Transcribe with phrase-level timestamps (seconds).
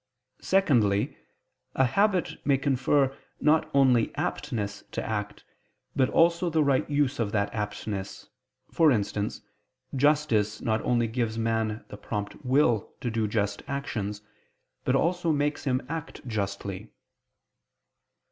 [0.41, 1.15] Secondly,
[1.75, 5.43] a habit may confer not only aptness to act,
[5.95, 8.27] but also the right use of that aptness:
[8.71, 9.43] for instance,
[9.95, 14.23] justice not only gives man the prompt will to do just actions,
[14.85, 16.89] but also makes him act justly.